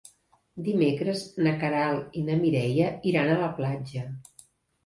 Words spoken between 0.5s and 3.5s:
Dimecres na Queralt i na Mireia iran a